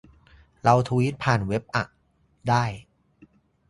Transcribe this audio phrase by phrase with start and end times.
[0.63, 1.83] เราทวีตผ่านเว็บอ่ะ
[2.49, 2.63] ได้